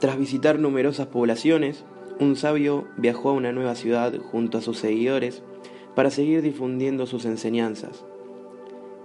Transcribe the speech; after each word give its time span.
Tras 0.00 0.16
visitar 0.16 0.60
numerosas 0.60 1.08
poblaciones, 1.08 1.84
un 2.20 2.36
sabio 2.36 2.86
viajó 2.96 3.30
a 3.30 3.32
una 3.32 3.52
nueva 3.52 3.74
ciudad 3.74 4.16
junto 4.18 4.58
a 4.58 4.60
sus 4.60 4.78
seguidores 4.78 5.42
para 5.96 6.10
seguir 6.10 6.40
difundiendo 6.42 7.06
sus 7.06 7.24
enseñanzas. 7.24 8.04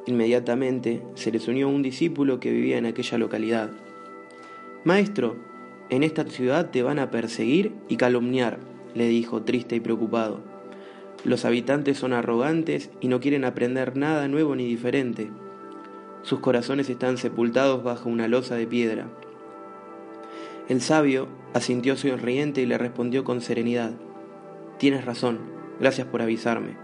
Inmediatamente 0.06 1.02
se 1.16 1.32
les 1.32 1.48
unió 1.48 1.68
un 1.68 1.82
discípulo 1.82 2.40
que 2.40 2.52
vivía 2.52 2.78
en 2.78 2.86
aquella 2.86 3.18
localidad. 3.18 3.72
Maestro, 4.84 5.36
en 5.90 6.04
esta 6.04 6.26
ciudad 6.26 6.70
te 6.70 6.84
van 6.84 7.00
a 7.00 7.10
perseguir 7.10 7.74
y 7.88 7.98
calumniar, 7.98 8.60
le 8.94 9.08
dijo 9.08 9.42
triste 9.42 9.76
y 9.76 9.80
preocupado. 9.80 10.42
Los 11.24 11.46
habitantes 11.46 11.98
son 11.98 12.14
arrogantes 12.14 12.92
y 13.00 13.08
no 13.08 13.20
quieren 13.20 13.46
aprender 13.46 13.96
nada 13.98 14.28
nuevo 14.28 14.56
ni 14.56 14.66
diferente. 14.68 15.32
Sus 16.22 16.40
corazones 16.40 16.90
están 16.90 17.18
sepultados 17.18 17.84
bajo 17.84 18.10
una 18.10 18.28
losa 18.28 18.56
de 18.56 18.68
piedra. 18.68 19.08
El 20.70 20.80
sabio 20.80 21.28
asintió 21.54 21.98
sonriente 21.98 22.62
y 22.62 22.66
le 22.66 22.78
respondió 22.78 23.26
con 23.26 23.42
serenidad, 23.42 23.92
Tienes 24.78 25.04
razón, 25.04 25.40
gracias 25.80 26.08
por 26.08 26.22
avisarme. 26.22 26.78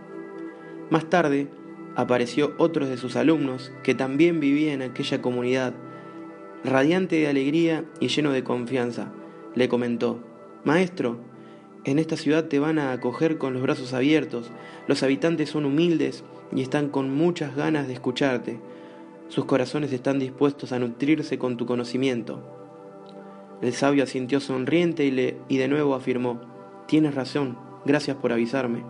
Más 0.90 1.10
tarde, 1.10 1.48
apareció 1.96 2.54
otro 2.58 2.88
de 2.88 2.98
sus 2.98 3.16
alumnos 3.16 3.72
que 3.84 3.96
también 3.96 4.40
vivía 4.40 4.74
en 4.74 4.82
aquella 4.82 5.22
comunidad. 5.22 5.74
Radiante 6.64 7.16
de 7.18 7.28
alegría 7.28 7.86
y 8.02 8.10
lleno 8.10 8.32
de 8.32 8.44
confianza, 8.44 9.14
le 9.56 9.70
comentó, 9.70 10.24
Maestro, 10.66 11.20
en 11.86 12.00
esta 12.00 12.18
ciudad 12.18 12.46
te 12.46 12.60
van 12.60 12.80
a 12.80 12.92
acoger 12.92 13.38
con 13.38 13.54
los 13.54 13.62
brazos 13.62 13.94
abiertos, 13.94 14.52
los 14.88 15.04
habitantes 15.04 15.50
son 15.50 15.64
humildes 15.66 16.26
y 16.54 16.62
están 16.62 16.90
con 16.90 17.16
muchas 17.16 17.56
ganas 17.56 17.88
de 17.88 17.94
escucharte. 17.94 18.60
Sus 19.30 19.46
corazones 19.46 19.94
están 19.94 20.20
dispuestos 20.20 20.74
a 20.74 20.80
nutrirse 20.80 21.38
con 21.38 21.56
tu 21.56 21.66
conocimiento. 21.66 22.69
El 23.62 23.74
sabio 23.74 24.04
asintió 24.04 24.40
sonriente 24.40 25.04
y, 25.04 25.12
le, 25.12 25.38
y 25.50 25.58
de 25.58 25.68
nuevo 25.68 25.94
afirmó, 25.94 26.40
Tienes 26.88 27.14
razón, 27.14 27.58
gracias 27.86 28.16
por 28.16 28.32
avisarme. 28.32 28.84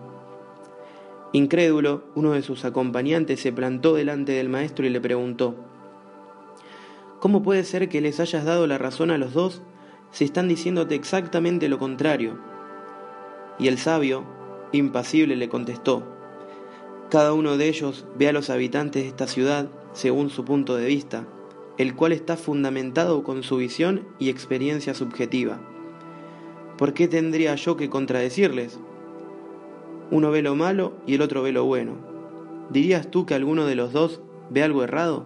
Incrédulo, 1.34 2.03
uno 2.16 2.31
de 2.34 2.44
sus 2.44 2.66
acompañantes 2.66 3.39
se 3.39 3.52
plantó 3.52 3.95
delante 3.95 4.34
del 4.34 4.48
maestro 4.48 4.86
y 4.86 4.89
le 4.89 5.02
preguntó, 5.02 5.56
¿Cómo 7.20 7.42
puede 7.42 7.64
ser 7.64 7.89
que 7.89 8.00
les 8.00 8.20
hayas 8.20 8.45
dado 8.45 8.67
la 8.67 8.78
razón 8.78 9.09
a 9.09 9.17
los 9.17 9.34
dos 9.34 9.61
si 10.11 10.23
están 10.23 10.48
diciéndote 10.48 10.95
exactamente 10.95 11.67
lo 11.67 11.80
contrario? 11.80 12.39
Y 13.58 13.67
el 13.67 13.80
sabio, 13.80 14.23
impasible, 14.72 15.36
le 15.36 15.50
contestó, 15.50 16.04
Cada 17.09 17.33
uno 17.33 17.58
de 17.58 17.67
ellos 17.67 18.06
ve 18.17 18.30
a 18.30 18.33
los 18.33 18.52
habitantes 18.52 19.02
de 19.02 19.09
esta 19.09 19.28
ciudad 19.28 19.67
según 19.94 20.30
su 20.30 20.45
punto 20.45 20.76
de 20.76 20.86
vista 20.86 21.26
el 21.80 21.95
cual 21.95 22.11
está 22.11 22.35
fundamentado 22.35 23.23
con 23.23 23.41
su 23.41 23.55
visión 23.55 24.05
y 24.19 24.27
experiencia 24.30 24.94
subjetiva. 24.94 25.61
¿Por 26.77 26.94
qué 26.94 27.08
tendría 27.08 27.55
yo 27.55 27.77
que 27.77 27.89
contradecirles? 27.89 28.77
Uno 30.11 30.30
ve 30.30 30.41
lo 30.41 30.55
malo 30.55 30.91
y 31.08 31.15
el 31.15 31.21
otro 31.21 31.42
ve 31.42 31.54
lo 31.54 31.64
bueno. 31.64 31.93
¿Dirías 32.70 33.09
tú 33.09 33.26
que 33.26 33.33
alguno 33.33 33.65
de 33.65 33.76
los 33.76 33.93
dos 33.93 34.20
ve 34.49 34.61
algo 34.61 34.83
errado? 34.83 35.26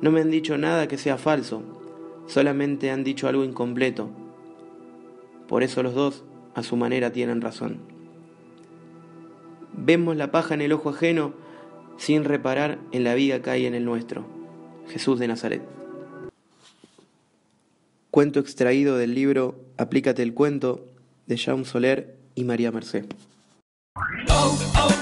No 0.00 0.10
me 0.10 0.22
han 0.22 0.30
dicho 0.30 0.56
nada 0.56 0.88
que 0.88 0.96
sea 0.96 1.18
falso, 1.18 1.62
solamente 2.26 2.90
han 2.90 3.04
dicho 3.04 3.28
algo 3.28 3.44
incompleto. 3.44 4.08
Por 5.46 5.62
eso 5.62 5.82
los 5.82 5.94
dos, 5.94 6.24
a 6.54 6.62
su 6.62 6.76
manera, 6.76 7.12
tienen 7.12 7.42
razón. 7.42 7.80
Vemos 9.76 10.16
la 10.16 10.30
paja 10.30 10.54
en 10.54 10.62
el 10.62 10.72
ojo 10.72 10.88
ajeno 10.88 11.34
sin 11.98 12.24
reparar 12.24 12.78
en 12.92 13.04
la 13.04 13.14
viga 13.14 13.42
que 13.42 13.50
hay 13.50 13.66
en 13.66 13.74
el 13.74 13.84
nuestro. 13.84 14.41
Jesús 14.88 15.18
de 15.18 15.28
Nazaret. 15.28 15.62
Cuento 18.10 18.40
extraído 18.40 18.96
del 18.96 19.14
libro 19.14 19.58
Aplícate 19.78 20.22
el 20.22 20.34
cuento 20.34 20.86
de 21.26 21.36
Jean 21.36 21.64
Soler 21.64 22.16
y 22.34 22.44
María 22.44 22.70
Merced. 22.70 23.06
Oh, 24.28 24.58
oh, 24.78 25.01